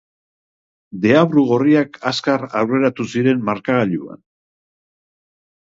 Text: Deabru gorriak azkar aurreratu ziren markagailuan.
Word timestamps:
Deabru 1.03 1.43
gorriak 1.49 1.99
azkar 2.13 2.47
aurreratu 2.63 3.07
ziren 3.13 3.47
markagailuan. 3.53 4.25